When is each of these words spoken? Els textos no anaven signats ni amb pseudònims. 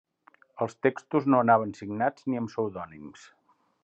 Els 0.65 0.71
textos 0.85 1.27
no 1.33 1.41
anaven 1.45 1.73
signats 1.81 2.25
ni 2.31 2.39
amb 2.41 2.53
pseudònims. 2.53 3.27